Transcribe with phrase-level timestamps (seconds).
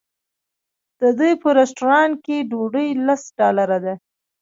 [0.99, 3.93] د دوی په رسټورانټ کې ډوډۍ لس ډالره ده.